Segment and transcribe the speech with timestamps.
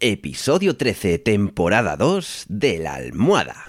[0.00, 3.64] Episodio 13, temporada 2 de la almohada.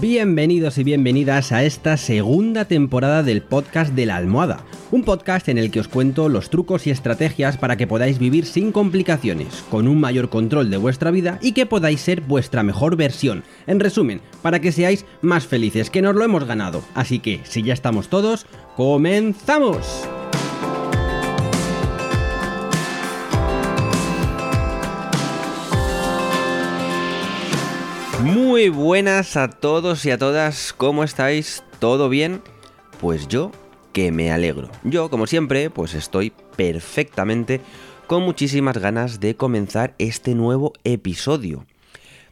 [0.00, 5.58] Bienvenidos y bienvenidas a esta segunda temporada del podcast de la almohada, un podcast en
[5.58, 9.88] el que os cuento los trucos y estrategias para que podáis vivir sin complicaciones, con
[9.88, 13.44] un mayor control de vuestra vida y que podáis ser vuestra mejor versión.
[13.66, 16.82] En resumen, para que seáis más felices, que nos lo hemos ganado.
[16.94, 18.46] Así que, si ya estamos todos,
[18.76, 20.06] ¡comenzamos!
[28.22, 31.62] Muy buenas a todos y a todas, ¿cómo estáis?
[31.78, 32.42] ¿Todo bien?
[33.00, 33.52] Pues yo
[33.96, 34.68] que me alegro.
[34.84, 37.62] Yo, como siempre, pues estoy perfectamente
[38.06, 41.64] con muchísimas ganas de comenzar este nuevo episodio.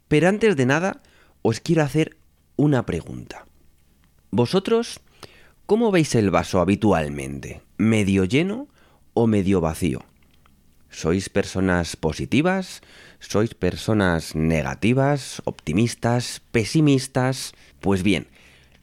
[0.07, 1.01] Pero antes de nada,
[1.41, 2.19] os quiero hacer
[2.57, 3.47] una pregunta.
[4.31, 5.01] ¿Vosotros
[5.65, 7.63] cómo veis el vaso habitualmente?
[7.79, 8.69] ¿Medio lleno
[9.15, 10.05] o medio vacío?
[10.91, 12.83] ¿Sois personas positivas?
[13.21, 17.55] ¿Sois personas negativas, optimistas, pesimistas?
[17.81, 18.29] Pues bien,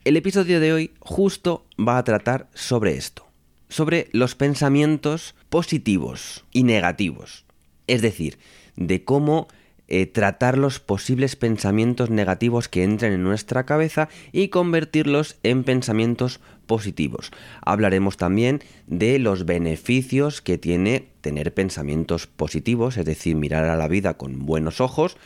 [0.04, 3.28] el episodio de hoy justo va a tratar sobre esto,
[3.70, 7.46] sobre los pensamientos positivos y negativos.
[7.88, 8.40] Es decir,
[8.76, 9.48] de cómo
[9.88, 16.40] eh, tratar los posibles pensamientos negativos que entren en nuestra cabeza y convertirlos en pensamientos
[16.66, 17.32] positivos.
[17.62, 23.88] Hablaremos también de los beneficios que tiene tener pensamientos positivos, es decir, mirar a la
[23.88, 25.18] vida con buenos ojos.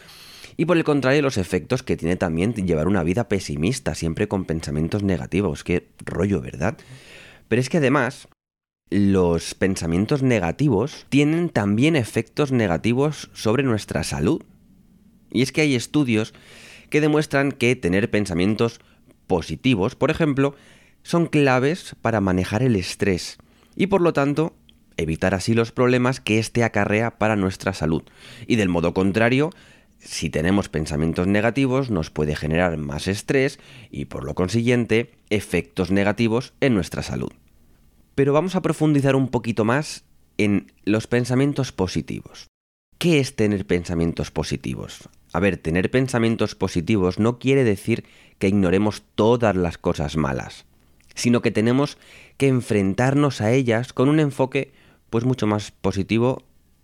[0.58, 4.46] Y por el contrario, los efectos que tiene también llevar una vida pesimista, siempre con
[4.46, 5.64] pensamientos negativos.
[5.64, 6.78] Qué rollo, ¿verdad?
[7.48, 8.28] Pero es que además,
[8.90, 14.42] los pensamientos negativos tienen también efectos negativos sobre nuestra salud.
[15.32, 16.34] Y es que hay estudios
[16.90, 18.80] que demuestran que tener pensamientos
[19.28, 20.56] positivos, por ejemplo,
[21.04, 23.38] son claves para manejar el estrés
[23.76, 24.56] y por lo tanto
[24.98, 28.04] evitar así los problemas que éste acarrea para nuestra salud.
[28.48, 29.50] Y del modo contrario,
[30.06, 36.54] si tenemos pensamientos negativos nos puede generar más estrés y por lo consiguiente efectos negativos
[36.62, 37.32] en nuestra salud.
[38.14, 40.06] Pero vamos a profundizar un poquito más
[40.38, 42.48] en los pensamientos positivos.
[43.00, 45.10] ¿Qué es tener pensamientos positivos?
[45.34, 48.06] A ver, tener pensamientos positivos no quiere decir
[48.38, 50.66] que ignoremos todas las cosas malas,
[51.16, 51.98] sino que tenemos
[52.38, 54.72] que enfrentarnos a ellas con un enfoque
[55.10, 56.44] pues mucho más positivo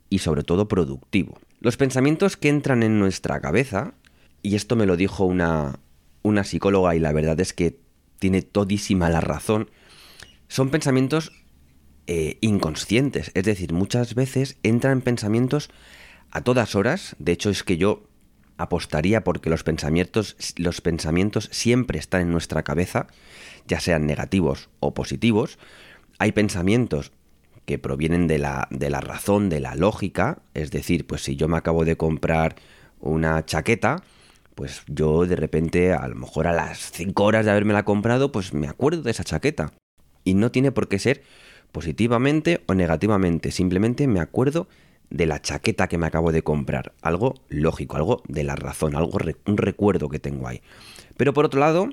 [0.10, 1.38] y sobre todo productivo.
[1.62, 3.94] Los pensamientos que entran en nuestra cabeza,
[4.42, 5.80] y esto me lo dijo una,
[6.24, 7.78] una psicóloga y la verdad es que
[8.18, 9.70] tiene todísima la razón,
[10.48, 11.32] son pensamientos
[12.08, 15.70] eh, inconscientes, es decir, muchas veces entran pensamientos
[16.32, 18.08] a todas horas, de hecho es que yo
[18.58, 23.06] apostaría porque los pensamientos, los pensamientos siempre están en nuestra cabeza,
[23.68, 25.60] ya sean negativos o positivos.
[26.18, 27.12] Hay pensamientos
[27.66, 31.48] que provienen de la, de la razón, de la lógica, es decir, pues si yo
[31.48, 32.56] me acabo de comprar
[33.00, 34.04] una chaqueta,
[34.56, 38.32] pues yo de repente, a lo mejor a las 5 horas de haberme la comprado,
[38.32, 39.72] pues me acuerdo de esa chaqueta.
[40.24, 41.24] Y no tiene por qué ser
[41.72, 44.68] positivamente o negativamente, simplemente me acuerdo
[45.10, 46.94] de la chaqueta que me acabo de comprar.
[47.02, 50.62] Algo lógico, algo de la razón, algo un recuerdo que tengo ahí.
[51.18, 51.90] Pero por otro lado,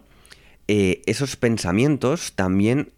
[0.69, 2.93] eh, esos pensamientos también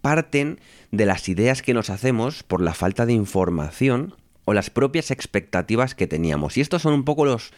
[0.00, 0.60] parten
[0.90, 5.94] de las ideas que nos hacemos por la falta de información o las propias expectativas
[5.94, 6.56] que teníamos.
[6.56, 7.52] Y estos son un poco los,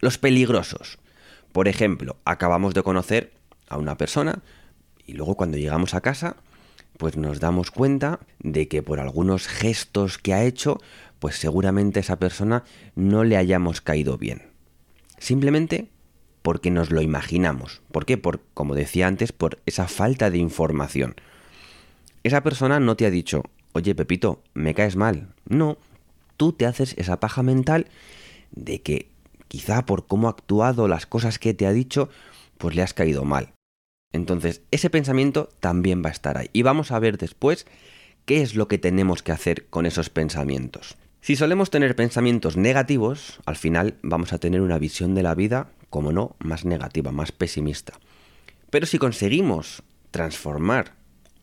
[0.00, 0.98] los peligrosos.
[1.52, 3.32] Por ejemplo, acabamos de conocer
[3.68, 4.42] a una persona
[5.06, 6.36] y luego cuando llegamos a casa
[6.98, 10.78] pues nos damos cuenta de que por algunos gestos que ha hecho,
[11.20, 12.64] pues seguramente a esa persona
[12.96, 14.48] no le hayamos caído bien.
[15.16, 15.88] Simplemente
[16.42, 17.82] porque nos lo imaginamos.
[17.92, 18.18] ¿Por qué?
[18.18, 21.14] Por, como decía antes, por esa falta de información.
[22.22, 23.42] Esa persona no te ha dicho,
[23.72, 25.28] oye Pepito, me caes mal.
[25.48, 25.78] No,
[26.36, 27.86] tú te haces esa paja mental
[28.50, 29.08] de que
[29.48, 32.08] quizá por cómo ha actuado, las cosas que te ha dicho,
[32.58, 33.52] pues le has caído mal.
[34.12, 36.48] Entonces, ese pensamiento también va a estar ahí.
[36.52, 37.66] Y vamos a ver después
[38.24, 40.96] qué es lo que tenemos que hacer con esos pensamientos.
[41.20, 45.70] Si solemos tener pensamientos negativos, al final vamos a tener una visión de la vida,
[45.90, 47.94] como no, más negativa, más pesimista.
[48.70, 50.97] Pero si conseguimos transformar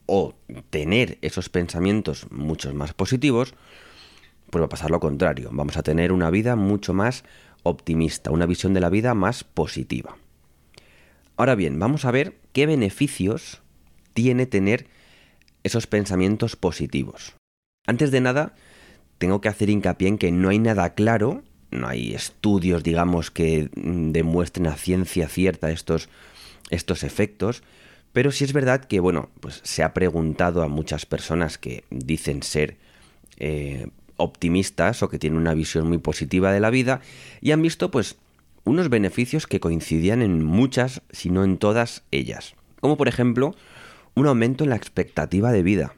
[0.05, 0.35] o
[0.69, 3.53] tener esos pensamientos mucho más positivos,
[4.49, 5.49] pues va a pasar lo contrario.
[5.51, 7.23] Vamos a tener una vida mucho más
[7.63, 10.17] optimista, una visión de la vida más positiva.
[11.37, 13.61] Ahora bien, vamos a ver qué beneficios
[14.13, 14.87] tiene tener
[15.63, 17.35] esos pensamientos positivos.
[17.87, 18.55] Antes de nada,
[19.17, 23.69] tengo que hacer hincapié en que no hay nada claro, no hay estudios, digamos, que
[23.73, 26.09] demuestren a ciencia cierta estos,
[26.69, 27.63] estos efectos,
[28.15, 32.43] pero sí es verdad que, bueno, pues se ha preguntado a muchas personas que dicen
[32.43, 32.77] ser
[33.39, 37.01] eh, optimistas o que tienen una visión muy positiva de la vida
[37.41, 38.15] y han visto, pues,
[38.63, 42.55] unos beneficios que coincidían en muchas, si no en todas ellas.
[42.79, 43.53] Como por ejemplo,
[44.13, 45.95] un aumento en la expectativa de vida.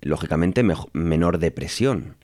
[0.00, 2.16] Lógicamente, menor depresión,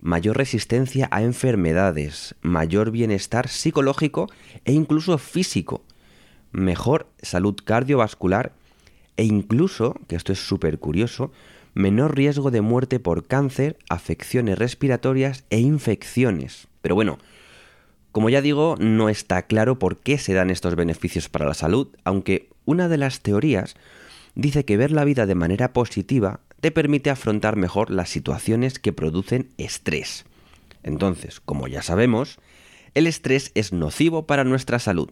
[0.00, 4.26] mayor resistencia a enfermedades, mayor bienestar psicológico
[4.64, 5.84] e incluso físico,
[6.52, 8.52] mejor salud cardiovascular
[9.16, 11.32] e incluso, que esto es súper curioso,
[11.74, 16.68] menor riesgo de muerte por cáncer, afecciones respiratorias e infecciones.
[16.82, 17.18] Pero bueno,
[18.12, 21.88] como ya digo, no está claro por qué se dan estos beneficios para la salud,
[22.04, 23.76] aunque una de las teorías
[24.34, 28.92] dice que ver la vida de manera positiva te permite afrontar mejor las situaciones que
[28.92, 30.24] producen estrés.
[30.82, 32.38] Entonces, como ya sabemos,
[32.94, 35.10] el estrés es nocivo para nuestra salud.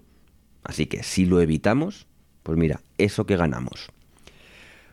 [0.66, 2.06] Así que si lo evitamos,
[2.42, 3.88] pues mira, eso que ganamos.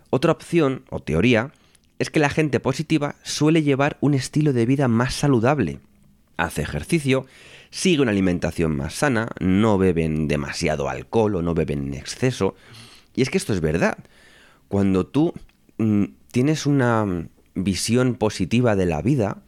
[0.10, 1.52] Otra opción o teoría
[1.98, 5.80] es que la gente positiva suele llevar un estilo de vida más saludable.
[6.38, 7.26] Hace ejercicio,
[7.72, 12.56] sigue una alimentación más sana, no beben demasiado alcohol o no beben en exceso.
[13.16, 13.98] Y es que esto es verdad.
[14.68, 15.34] Cuando tú
[15.78, 19.42] mm, tienes una visión positiva de la vida,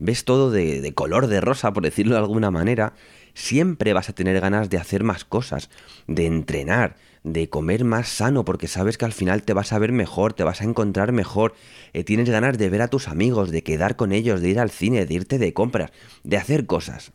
[0.00, 2.94] ves todo de, color de rosa, por decirlo de alguna manera,
[3.34, 5.70] siempre vas a tener ganas de hacer más cosas,
[6.06, 9.92] de entrenar, de comer más sano, porque sabes que al final te vas a ver
[9.92, 11.54] mejor, te vas a encontrar mejor,
[11.92, 14.70] eh, tienes ganas de ver a tus amigos, de quedar con ellos, de ir al
[14.70, 15.90] cine, de irte de compras,
[16.24, 17.12] de hacer cosas.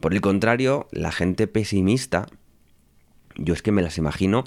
[0.00, 2.26] Por el contrario, la gente pesimista,
[3.36, 4.44] yo es que me las imagino,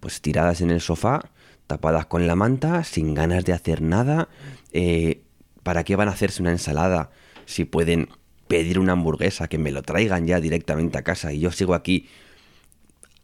[0.00, 1.30] pues tiradas en el sofá,
[1.66, 4.28] tapadas con la manta, sin ganas de hacer nada.
[4.72, 5.22] Eh,
[5.62, 7.10] ¿Para qué van a hacerse una ensalada
[7.46, 8.08] si pueden
[8.52, 12.06] pedir una hamburguesa, que me lo traigan ya directamente a casa y yo sigo aquí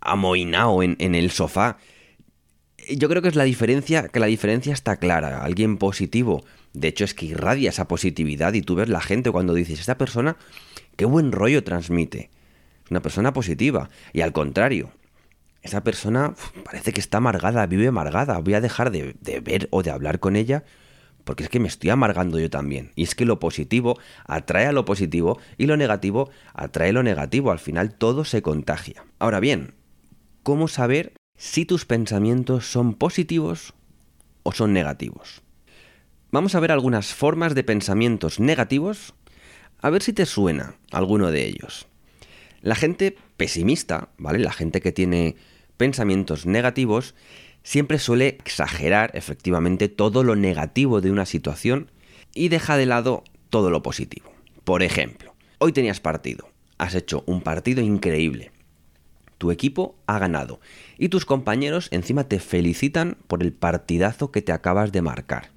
[0.00, 1.76] amoinado en, en el sofá?
[2.88, 5.44] Yo creo que es la diferencia, que la diferencia está clara.
[5.44, 9.52] Alguien positivo, de hecho es que irradia esa positividad y tú ves la gente cuando
[9.52, 10.38] dices, esta persona,
[10.96, 12.30] qué buen rollo transmite.
[12.86, 13.90] Es una persona positiva.
[14.14, 14.92] Y al contrario,
[15.60, 16.32] esa persona
[16.64, 20.36] parece que está amargada, vive amargada, voy a dejar de, ver o de hablar con
[20.36, 20.64] ella
[21.28, 22.90] porque es que me estoy amargando yo también.
[22.96, 27.50] Y es que lo positivo atrae a lo positivo y lo negativo atrae lo negativo.
[27.50, 29.04] Al final todo se contagia.
[29.18, 29.74] Ahora bien,
[30.42, 33.74] ¿cómo saber si tus pensamientos son positivos
[34.42, 35.42] o son negativos?
[36.30, 39.12] Vamos a ver algunas formas de pensamientos negativos,
[39.82, 41.88] a ver si te suena alguno de ellos.
[42.62, 44.38] La gente pesimista, ¿vale?
[44.38, 45.36] La gente que tiene
[45.76, 47.14] pensamientos negativos
[47.68, 51.90] siempre suele exagerar efectivamente todo lo negativo de una situación
[52.32, 54.32] y deja de lado todo lo positivo.
[54.64, 56.48] Por ejemplo, hoy tenías partido,
[56.78, 58.52] has hecho un partido increíble.
[59.36, 60.60] Tu equipo ha ganado
[60.96, 65.50] y tus compañeros encima te felicitan por el partidazo que te acabas de marcar.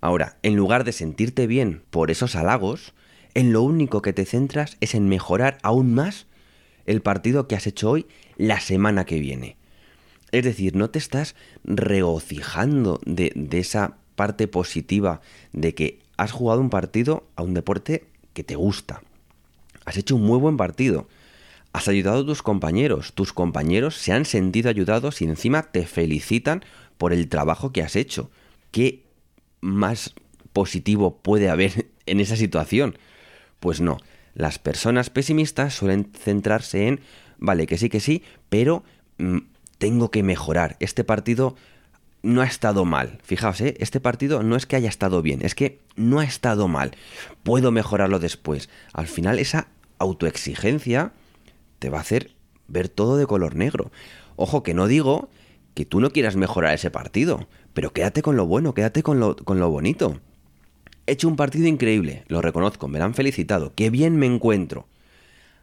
[0.00, 2.92] Ahora, en lugar de sentirte bien por esos halagos,
[3.34, 6.26] en lo único que te centras es en mejorar aún más
[6.86, 8.06] el partido que has hecho hoy
[8.36, 9.57] la semana que viene.
[10.32, 11.34] Es decir, no te estás
[11.64, 15.20] regocijando de, esa parte positiva
[15.52, 18.04] de que has jugado un partido a un deporte
[18.34, 19.02] que te gusta.
[19.84, 21.08] Has hecho un muy buen partido.
[21.72, 23.12] Has ayudado a tus compañeros.
[23.14, 26.64] Tus compañeros se han sentido ayudados y encima te felicitan
[26.98, 28.30] por el trabajo que has hecho.
[28.70, 29.04] ¿Qué
[29.60, 30.14] más
[30.52, 32.98] positivo puede haber en esa situación?
[33.60, 33.98] Pues no.
[34.34, 37.00] Las personas pesimistas suelen centrarse en,
[37.38, 38.84] vale, que sí, que sí, pero
[39.18, 39.38] mm,
[39.78, 40.76] tengo que mejorar.
[40.80, 41.56] Este partido
[42.22, 43.18] no ha estado mal.
[43.22, 43.74] Fijaos, ¿eh?
[43.78, 46.92] este partido no es que haya estado bien, es que no ha estado mal.
[47.42, 48.68] Puedo mejorarlo después.
[48.92, 49.68] Al final esa
[49.98, 51.12] autoexigencia
[51.78, 52.32] te va a hacer
[52.66, 53.90] ver todo de color negro.
[54.36, 55.28] Ojo, que no digo
[55.74, 59.34] que tú no quieras mejorar ese partido, pero quédate con lo bueno, quédate con lo,
[59.70, 60.20] bonito.
[61.06, 64.88] He hecho un partido increíble, lo reconozco, me lo han felicitado, qué bien me encuentro.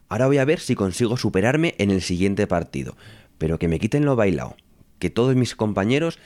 [0.08, 2.96] Ahora voy a ver si consigo superarme en el siguiente partido,
[3.38, 4.56] pero que me quiten lo bailado,
[5.00, 6.20] que todos mis compañeros,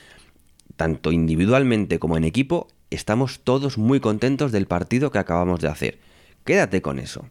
[0.76, 6.00] tanto individualmente como en equipo, estamos todos muy contentos del partido que acabamos de hacer.
[6.46, 7.26] Quédate con eso.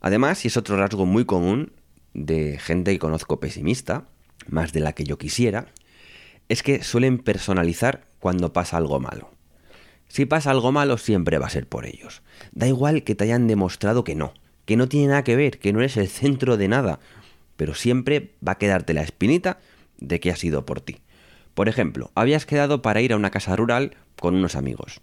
[0.00, 1.72] Además, y es otro rasgo muy común
[2.14, 4.08] de gente que conozco pesimista,
[4.48, 5.66] más de la que yo quisiera,
[6.48, 9.30] es que suelen personalizar cuando pasa algo malo.
[10.08, 12.22] Si pasa algo malo, siempre va a ser por ellos.
[12.52, 14.34] Da igual que te hayan demostrado que no,
[14.66, 17.00] que no tiene nada que ver, que no eres el centro de nada,
[17.56, 19.58] pero siempre va a quedarte la espinita
[19.98, 20.98] de que ha sido por ti.
[21.54, 25.00] Por ejemplo, habías quedado para ir a una casa rural con unos amigos.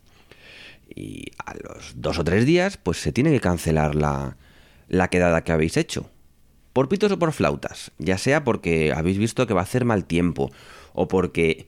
[0.95, 4.37] Y a los dos o tres días, pues se tiene que cancelar la,
[4.87, 6.09] la quedada que habéis hecho.
[6.73, 10.05] Por pitos o por flautas, ya sea porque habéis visto que va a hacer mal
[10.05, 10.51] tiempo,
[10.93, 11.67] o porque...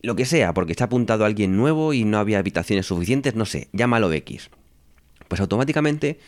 [0.00, 3.68] Lo que sea, porque ha apuntado alguien nuevo y no había habitaciones suficientes, no sé,
[3.72, 4.48] llámalo X.
[5.26, 6.20] Pues automáticamente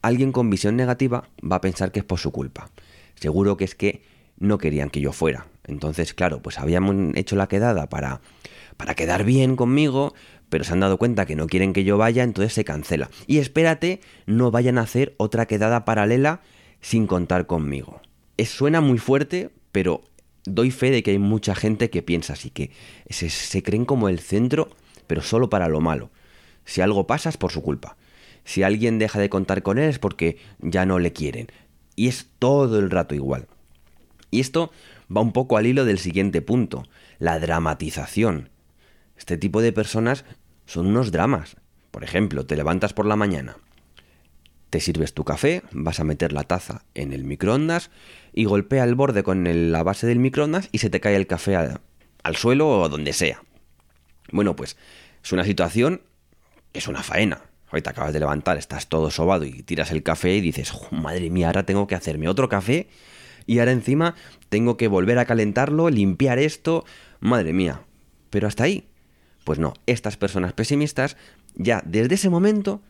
[0.00, 2.70] alguien con visión negativa va a pensar que es por su culpa.
[3.20, 4.02] Seguro que es que
[4.38, 5.46] no querían que yo fuera.
[5.66, 8.22] Entonces, claro, pues habíamos hecho la quedada para,
[8.78, 10.14] para quedar bien conmigo,
[10.48, 13.10] pero se han dado cuenta que no quieren que yo vaya, entonces se cancela.
[13.26, 16.40] Y espérate, no vayan a hacer otra quedada paralela
[16.80, 18.00] sin contar conmigo.
[18.38, 20.02] Es, suena muy fuerte, pero
[20.46, 22.70] doy fe de que hay mucha gente que piensa así, que
[23.10, 24.70] se, se creen como el centro,
[25.06, 26.10] pero solo para lo malo.
[26.64, 27.98] Si algo pasa es por su culpa.
[28.44, 31.48] Si alguien deja de contar con él es porque ya no le quieren.
[32.00, 33.46] Y es todo el rato igual.
[34.30, 34.72] Y esto
[35.14, 36.84] va un poco al hilo del siguiente punto,
[37.18, 38.48] la dramatización.
[39.18, 40.24] Este tipo de personas
[40.64, 41.58] son unos dramas.
[41.90, 43.58] Por ejemplo, te levantas por la mañana,
[44.70, 47.90] te sirves tu café, vas a meter la taza en el microondas
[48.32, 51.56] y golpea el borde con la base del microondas y se te cae el café
[51.56, 53.42] al, suelo o donde sea.
[54.32, 54.78] Bueno, pues
[55.22, 56.00] es una situación,
[56.72, 57.49] es una faena.
[57.72, 61.30] Hoy te acabas de levantar, estás todo sobado y tiras el café y dices, madre
[61.30, 62.88] mía, ahora tengo que hacerme otro café
[63.46, 64.16] y ahora encima
[64.48, 66.84] tengo que volver a calentarlo, limpiar esto,
[67.20, 67.82] madre mía.
[68.30, 68.86] Pero hasta ahí.
[69.44, 71.16] Pues no, estas personas pesimistas
[71.54, 72.80] ya desde ese momento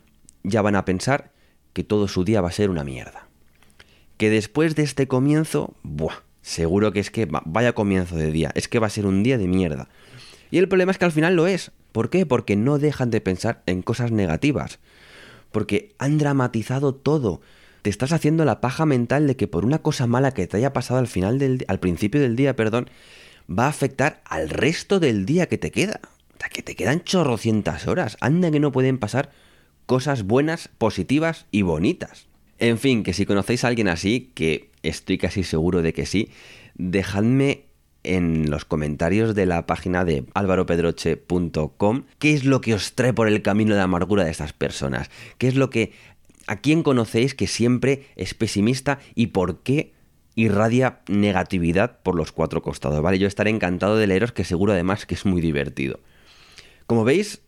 [0.42, 1.32] ya van a pensar
[1.72, 3.28] que todo su día va a ser una mierda.
[4.16, 8.68] Que después de este comienzo, buah, seguro que es que vaya comienzo de día, es
[8.68, 9.88] que va a ser un día de mierda.
[10.50, 11.70] Y el problema es que al final lo es.
[11.92, 12.26] ¿Por qué?
[12.26, 14.78] Porque no dejan de pensar en cosas negativas.
[15.50, 17.40] Porque han dramatizado todo.
[17.82, 20.72] Te estás haciendo la paja mental de que por una cosa mala que te haya
[20.72, 22.88] pasado al final del al principio del día, perdón,
[23.50, 26.00] va a afectar al resto del día que te queda.
[26.34, 28.16] O sea, que te quedan chorrocientas horas.
[28.20, 29.30] Anda que no pueden pasar
[29.86, 32.26] cosas buenas, positivas y bonitas.
[32.58, 36.30] En fin, que si conocéis a alguien así, que estoy casi seguro de que sí,
[36.76, 37.64] dejadme
[38.02, 43.28] en los comentarios de la página de alvaropedroche.com qué es lo que os trae por
[43.28, 45.92] el camino de amargura de estas personas, qué es lo que
[46.46, 49.92] a quién conocéis que siempre es pesimista y por qué
[50.34, 53.18] irradia negatividad por los cuatro costados, ¿vale?
[53.18, 56.00] Yo estaré encantado de leeros que seguro además que es muy divertido.
[56.86, 57.42] Como veis,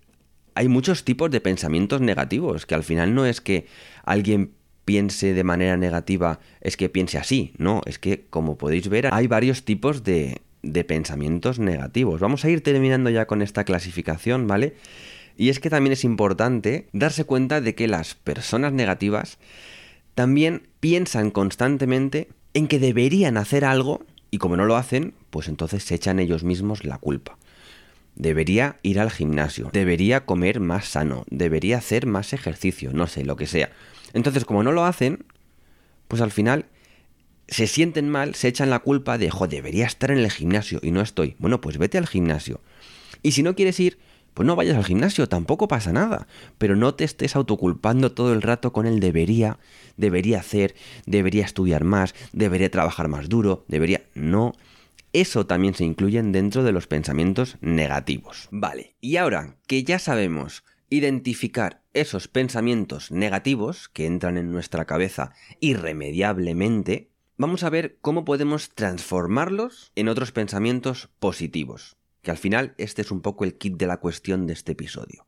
[0.54, 3.66] hay muchos tipos de pensamientos negativos, que al final no es que
[4.04, 4.52] alguien
[4.84, 9.26] piense de manera negativa, es que piense así, no, es que como podéis ver hay
[9.26, 12.20] varios tipos de, de pensamientos negativos.
[12.20, 14.74] Vamos a ir terminando ya con esta clasificación, ¿vale?
[15.36, 19.38] Y es que también es importante darse cuenta de que las personas negativas
[20.14, 25.84] también piensan constantemente en que deberían hacer algo y como no lo hacen, pues entonces
[25.84, 27.38] se echan ellos mismos la culpa.
[28.14, 33.36] Debería ir al gimnasio, debería comer más sano, debería hacer más ejercicio, no sé, lo
[33.36, 33.70] que sea.
[34.12, 35.24] Entonces, como no lo hacen,
[36.08, 36.66] pues al final
[37.48, 40.90] se sienten mal, se echan la culpa de, jo, debería estar en el gimnasio y
[40.90, 41.36] no estoy.
[41.38, 42.60] Bueno, pues vete al gimnasio.
[43.22, 43.98] Y si no quieres ir,
[44.34, 46.26] pues no vayas al gimnasio, tampoco pasa nada.
[46.58, 49.58] Pero no te estés autoculpando todo el rato con el debería,
[49.96, 50.74] debería hacer,
[51.06, 54.02] debería estudiar más, debería trabajar más duro, debería...
[54.14, 54.54] No
[55.12, 58.48] eso también se incluyen dentro de los pensamientos negativos.
[58.50, 65.32] Vale, y ahora que ya sabemos identificar esos pensamientos negativos que entran en nuestra cabeza
[65.60, 73.02] irremediablemente, vamos a ver cómo podemos transformarlos en otros pensamientos positivos, que al final este
[73.02, 75.26] es un poco el kit de la cuestión de este episodio.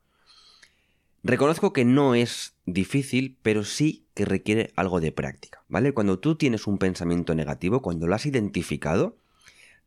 [1.22, 5.94] Reconozco que no es difícil, pero sí que requiere algo de práctica, ¿vale?
[5.94, 9.16] Cuando tú tienes un pensamiento negativo, cuando lo has identificado,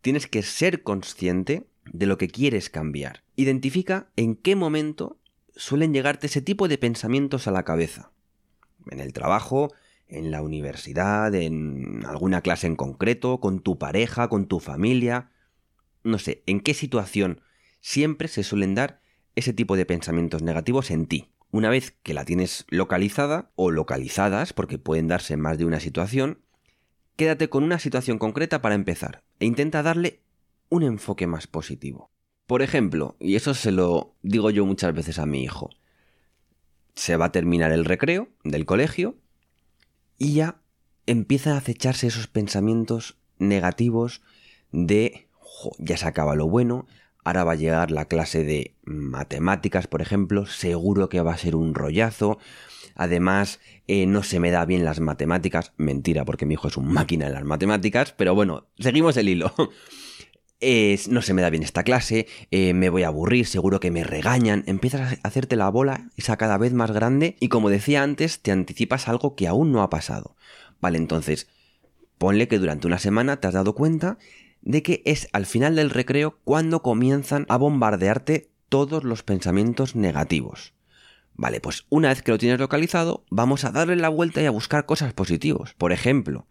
[0.08, 3.26] tienes que ser consciente de lo que quieres cambiar.
[3.36, 5.20] Identifica en qué momento
[5.54, 8.14] suelen llegarte ese tipo de pensamientos a la cabeza.
[8.90, 9.74] En el trabajo,
[10.08, 15.30] en la universidad, en alguna clase en concreto, con tu pareja, con tu familia.
[16.06, 17.42] No sé, en qué situación
[17.82, 19.02] siempre se suelen dar
[19.36, 21.34] ese tipo de pensamientos negativos en ti.
[21.52, 26.46] Una vez que la tienes localizada o localizadas, porque pueden darse más de una situación,
[27.18, 30.22] Quédate con una situación concreta para empezar e intenta darle
[30.70, 32.12] un enfoque más positivo.
[32.46, 35.72] Por ejemplo, y eso se lo digo yo muchas veces a mi hijo,
[36.94, 39.18] se va a terminar el recreo del colegio
[40.20, 40.62] y ya
[41.08, 44.22] empiezan a acecharse esos pensamientos negativos
[44.72, 45.28] de
[45.80, 46.86] ya se acaba lo bueno,
[47.28, 51.56] ahora va a llegar la clase de matemáticas, por ejemplo, seguro que va a ser
[51.56, 52.40] un rollazo,
[53.00, 55.72] Además, eh, no se me da bien las matemáticas.
[55.78, 58.12] Mentira, porque mi hijo es un máquina en las matemáticas.
[58.18, 59.54] Pero bueno, seguimos el hilo.
[61.10, 64.04] no se me da bien esta clase, eh, me voy a aburrir, seguro que me
[64.04, 68.40] regañan, empiezas a hacerte la bola, esa cada vez más grande y como decía antes,
[68.40, 70.36] te anticipas algo que aún no ha pasado.
[70.82, 71.48] Vale, entonces,
[72.18, 74.18] Ponle que durante una semana te has dado cuenta
[74.68, 80.74] de que es al final del recreo cuando comienzan a bombardearte todos los pensamientos negativos.
[81.36, 84.52] Vale, pues una vez que lo tienes localizado, vamos a darle la vuelta y a
[84.52, 85.74] buscar cosas positivas.
[85.76, 86.48] Por ejemplo,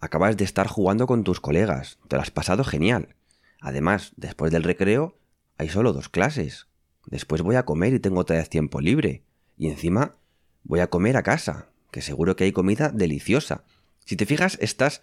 [0.00, 3.14] acabas de estar jugando con tus colegas, te lo has pasado genial.
[3.60, 5.16] Además, después del recreo,
[5.56, 6.66] hay solo dos clases.
[7.06, 9.22] Después voy a comer y tengo otra vez tiempo libre.
[9.56, 10.16] Y encima,
[10.64, 13.62] voy a comer a casa, que seguro que hay comida deliciosa.
[14.04, 15.02] Si te fijas, estás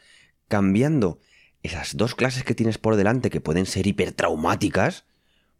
[0.49, 1.19] cambiando
[1.63, 5.05] esas dos clases que tienes por delante que pueden ser hipertraumáticas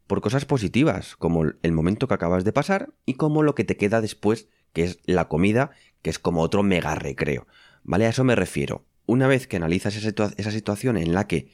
[0.06, 3.78] por cosas positivas, como el momento que acabas de pasar y como lo que te
[3.78, 7.48] queda después, que es la comida, que es como otro mega recreo.
[7.84, 8.06] ¿Vale?
[8.06, 8.86] A eso me refiero.
[9.06, 11.52] Una vez que analizas esa, situación en la que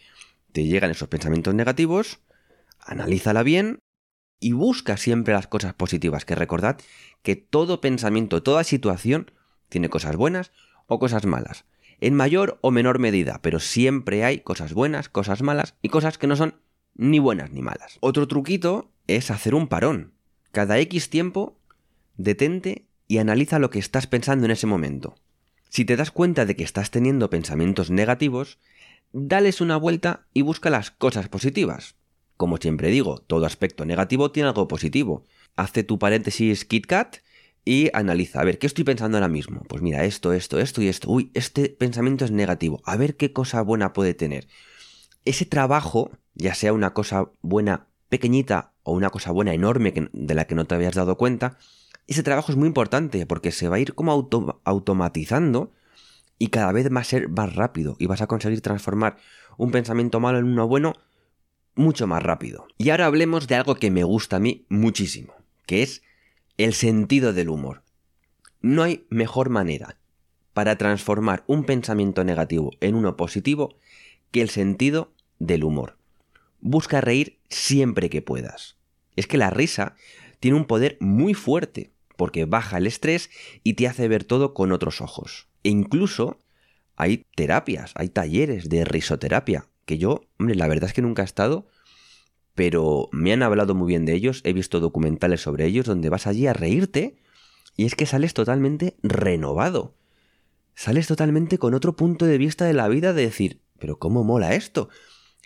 [0.51, 2.19] te llegan esos pensamientos negativos,
[2.79, 3.79] analízala bien
[4.39, 6.79] y busca siempre las cosas positivas, que recordad
[7.21, 9.31] que todo pensamiento, toda situación
[9.67, 10.51] tiene cosas buenas
[10.87, 11.65] o cosas malas
[12.01, 16.27] en mayor o menor medida, pero siempre hay cosas buenas, cosas malas y cosas que
[16.27, 16.55] no son
[16.95, 17.97] ni buenas ni malas.
[18.01, 20.13] Otro truquito es hacer un parón.
[20.51, 21.57] Cada X tiempo,
[22.17, 25.15] detente y analiza lo que estás pensando en ese momento.
[25.69, 28.59] Si te das cuenta de que estás teniendo pensamientos negativos,
[29.13, 31.95] dales una vuelta y busca las cosas positivas.
[32.37, 35.25] Como siempre digo, todo aspecto negativo tiene algo positivo.
[35.55, 37.17] Hazte tu paréntesis KitKat
[37.65, 39.61] y analiza, a ver, ¿qué estoy pensando ahora mismo?
[39.67, 41.09] Pues mira, esto, esto, esto y esto.
[41.09, 42.81] Uy, este pensamiento es negativo.
[42.85, 44.47] A ver qué cosa buena puede tener.
[45.25, 50.45] Ese trabajo, ya sea una cosa buena pequeñita o una cosa buena enorme de la
[50.45, 51.57] que no te habías dado cuenta,
[52.07, 54.29] ese trabajo es muy importante porque se va a ir como
[54.63, 55.71] automatizando
[56.39, 59.17] y cada vez va a ser más rápido y vas a conseguir transformar
[59.57, 60.95] un pensamiento malo en uno bueno
[61.75, 62.65] mucho más rápido.
[62.77, 65.33] Y ahora hablemos de algo que me gusta a mí muchísimo,
[65.67, 66.01] que es
[66.59, 67.83] el sentido del humor.
[68.61, 69.97] No hay mejor manera
[70.53, 73.77] para transformar un pensamiento negativo en uno positivo
[74.31, 75.95] que el sentido del humor.
[76.59, 78.75] Busca reír siempre que puedas.
[79.15, 79.95] Es que la risa
[80.41, 83.29] tiene un poder muy fuerte porque baja el estrés
[83.63, 85.47] y te hace ver todo con otros ojos.
[85.63, 86.39] E incluso
[86.97, 91.25] hay terapias, hay talleres de risoterapia, que yo, hombre, la verdad es que nunca he
[91.25, 91.67] estado,
[92.59, 96.27] pero me han hablado muy bien de ellos, he visto documentales sobre ellos donde vas
[96.27, 97.15] allí a reírte
[97.77, 99.95] y es que sales totalmente renovado.
[100.75, 104.55] Sales totalmente con otro punto de vista de la vida de decir, pero ¿cómo mola
[104.55, 104.89] esto?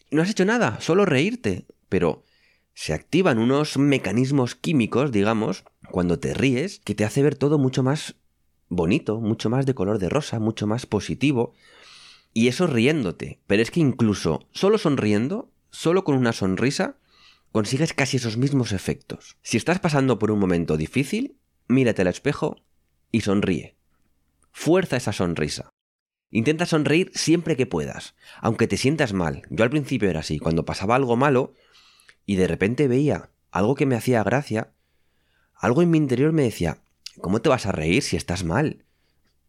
[0.09, 2.23] No has hecho nada, solo reírte, pero
[2.73, 7.83] se activan unos mecanismos químicos, digamos, cuando te ríes, que te hace ver todo mucho
[7.83, 8.15] más
[8.69, 11.53] bonito, mucho más de color de rosa, mucho más positivo.
[12.33, 13.39] Y eso riéndote.
[13.45, 16.97] Pero es que incluso solo sonriendo, solo con una sonrisa,
[17.53, 19.37] consigues casi esos mismos efectos.
[19.43, 21.37] Si estás pasando por un momento difícil,
[21.67, 22.57] mírate al espejo
[23.11, 23.77] y sonríe.
[24.51, 25.69] Fuerza esa sonrisa.
[26.31, 29.43] Intenta sonreír siempre que puedas, aunque te sientas mal.
[29.51, 31.53] Yo al principio era así, cuando pasaba algo malo
[32.25, 34.73] y de repente veía algo que me hacía gracia,
[35.53, 36.79] algo en mi interior me decía,
[37.21, 38.83] ¿cómo te vas a reír si estás mal?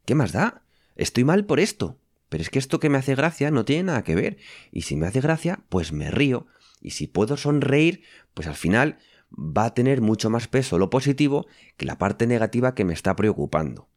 [0.05, 0.63] ¿Qué más da?
[0.95, 4.05] Estoy mal por esto, pero es que esto que me hace gracia no tiene nada
[4.05, 4.37] que ver,
[4.73, 6.47] y si me hace gracia, pues me río,
[6.85, 8.03] y si puedo sonreír,
[8.35, 8.99] pues al final
[9.33, 13.17] va a tener mucho más peso lo positivo que la parte negativa que me está
[13.17, 13.89] preocupando.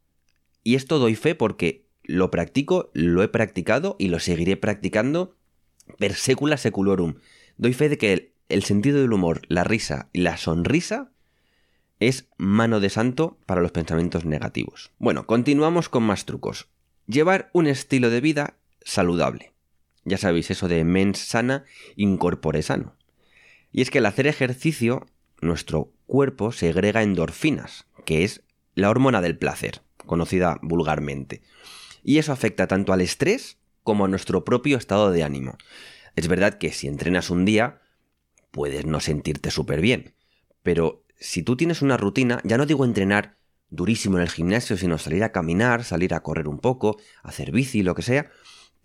[0.63, 5.36] Y esto doy fe porque lo practico, lo he practicado y lo seguiré practicando
[6.00, 7.15] per secula seculorum.
[7.58, 11.12] Doy fe de que el, el sentido del humor, la risa y la sonrisa
[12.00, 14.91] es mano de santo para los pensamientos negativos.
[14.97, 16.69] Bueno, continuamos con más trucos.
[17.06, 19.57] Llevar un estilo de vida saludable.
[20.08, 21.65] Ya sabéis eso de mens sana,
[21.98, 22.96] incorpore sano.
[23.74, 25.06] Y es que al hacer ejercicio,
[25.41, 28.41] nuestro cuerpo segrega endorfinas, que es
[28.74, 31.41] la hormona del placer, conocida vulgarmente.
[32.04, 35.58] Y eso afecta tanto al estrés como a nuestro propio estado de ánimo.
[36.15, 37.82] Es verdad que si entrenas un día,
[38.52, 40.13] puedes no sentirte súper bien.
[40.63, 43.36] Pero si tú tienes una rutina, ya no digo entrenar
[43.70, 47.84] durísimo en el gimnasio, sino salir a caminar, salir a correr un poco, hacer bici,
[47.84, 48.32] lo que sea,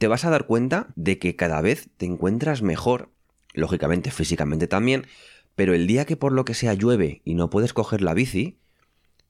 [0.02, 3.12] te vas a dar cuenta de que cada vez te encuentras mejor,
[3.54, 5.06] lógicamente físicamente también,
[5.54, 8.58] pero el día que por lo que sea llueve y no puedes coger la bici,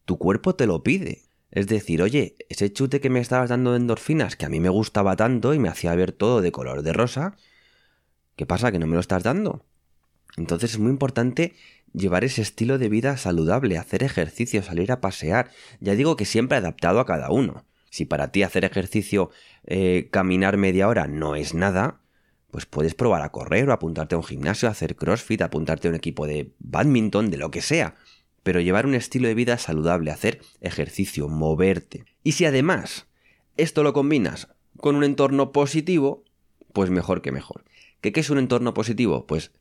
[0.06, 1.24] tu cuerpo te lo pide.
[1.50, 4.70] Es decir, oye, ese chute que me estabas dando de endorfinas, que a mí me
[4.70, 7.37] gustaba tanto y me hacía ver todo de color de rosa,
[8.37, 8.72] ¿qué pasa?
[8.72, 9.66] ¿Que no me lo estás dando?
[10.38, 11.52] Entonces es muy importante
[11.92, 15.50] llevar ese estilo de vida saludable, hacer ejercicio, salir a pasear.
[15.80, 17.66] Ya digo que siempre adaptado a cada uno.
[17.92, 19.28] Si para ti hacer ejercicio,
[19.66, 22.00] eh, caminar media hora no es nada,
[22.50, 25.94] pues puedes probar a correr o apuntarte a un gimnasio, hacer crossfit, apuntarte a un
[25.94, 27.96] equipo de badminton, de lo que sea.
[28.42, 32.07] Pero llevar un estilo de vida saludable, hacer ejercicio, moverte.
[32.24, 33.09] Y si además
[33.59, 36.24] esto lo combinas con un entorno positivo,
[36.72, 37.62] pues mejor que mejor.
[38.00, 39.26] ¿Qué, ¿Qué es un entorno positivo?
[39.26, 39.52] Pues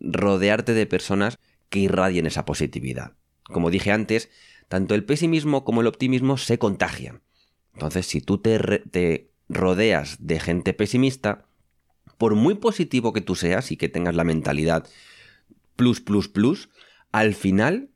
[0.00, 1.38] rodearte de personas
[1.68, 3.12] que irradien esa positividad.
[3.44, 4.30] Como dije antes,
[4.66, 7.22] tanto el pesimismo como el optimismo se contagian.
[7.78, 8.58] Entonces, si tú te,
[8.90, 11.44] te rodeas de gente pesimista,
[12.18, 14.84] por muy positivo que tú seas y que tengas la mentalidad
[15.76, 16.70] plus, plus, plus,
[17.12, 17.90] al final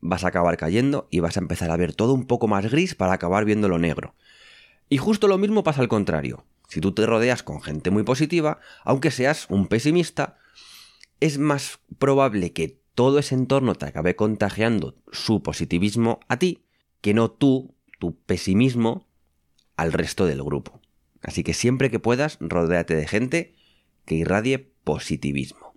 [0.00, 2.94] vas a acabar cayendo y vas a empezar a ver todo un poco más gris
[2.94, 4.14] para acabar viendo lo negro.
[4.88, 6.44] Y justo lo mismo pasa al contrario.
[6.68, 10.38] Si tú te rodeas con gente muy positiva, aunque seas un pesimista,
[11.18, 16.62] es más probable que todo ese entorno te acabe contagiando su positivismo a ti,
[17.00, 19.08] que no tú, tu pesimismo,
[19.76, 20.80] al resto del grupo.
[21.22, 23.54] Así que siempre que puedas, rodéate de gente
[24.04, 25.74] que irradie positivismo.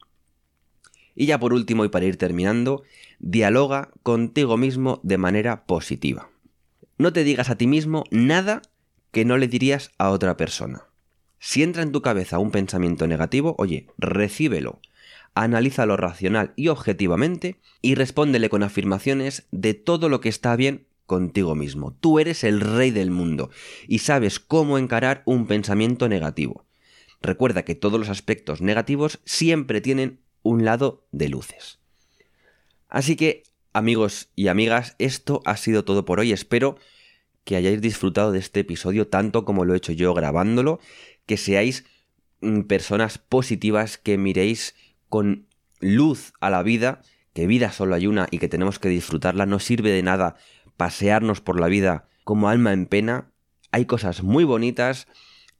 [1.16, 2.84] Y ya por último, y para ir terminando,
[3.20, 6.30] dialoga contigo mismo de manera positiva.
[6.98, 8.62] No te digas a ti mismo nada
[9.12, 10.84] que no le dirías a otra persona.
[11.40, 14.80] Si entra en tu cabeza un pensamiento negativo, oye, recíbelo,
[15.34, 21.56] analízalo racional y objetivamente y respóndele con afirmaciones de todo lo que está bien contigo
[21.56, 21.93] mismo.
[22.00, 23.50] Tú eres el rey del mundo
[23.88, 26.65] y sabes cómo encarar un pensamiento negativo.
[27.22, 31.80] Recuerda que todos los aspectos negativos siempre tienen un lado de luces.
[32.89, 33.43] Así que,
[33.74, 36.32] amigos y amigas, esto ha sido todo por hoy.
[36.32, 36.78] Espero
[37.43, 40.80] que hayáis disfrutado de este episodio tanto como lo he hecho yo grabándolo,
[41.26, 41.86] que seáis
[42.41, 44.76] mm, personas positivas, que miréis
[45.10, 45.48] con
[45.80, 47.02] luz a la vida,
[47.34, 50.38] que vida solo hay una y que tenemos que disfrutarla, no sirve de nada
[50.78, 53.32] pasearnos por la vida como alma en pena,
[53.72, 55.08] hay cosas muy bonitas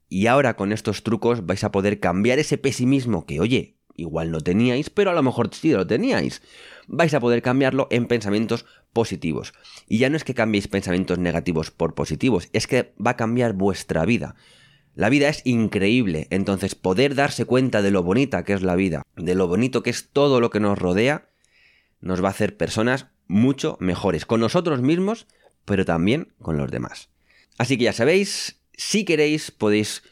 [0.10, 4.40] y ahora con estos trucos vais a poder cambiar ese pesimismo que, oye, igual no
[4.40, 6.42] teníais, pero a lo mejor sí lo teníais.
[6.88, 9.54] Vais a poder cambiarlo en pensamientos positivos.
[9.88, 13.54] Y ya no es que cambiéis pensamientos negativos por positivos, es que va a cambiar
[13.54, 14.36] vuestra vida.
[14.96, 19.04] La vida es increíble, entonces poder darse cuenta de lo bonita que es la vida,
[19.16, 21.30] de lo bonito que es todo lo que nos rodea,
[22.02, 25.28] nos va a hacer personas mucho mejores con nosotros mismos,
[25.66, 27.10] pero también con los demás.
[27.58, 30.04] Así que ya sabéis, si queréis podéis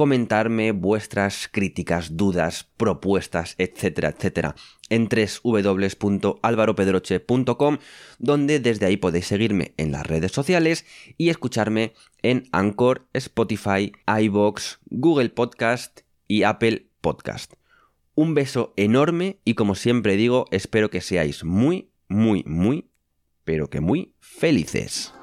[0.00, 4.54] comentarme vuestras críticas, dudas, propuestas, etcétera, etcétera,
[4.88, 7.78] en www.alvaropedroche.com,
[8.18, 10.86] donde desde ahí podéis seguirme en las redes sociales
[11.18, 17.52] y escucharme en Anchor, Spotify, iBox, Google Podcast y Apple Podcast.
[18.14, 22.90] Un beso enorme y como siempre digo, espero que seáis muy, muy, muy,
[23.44, 25.14] pero que muy felices.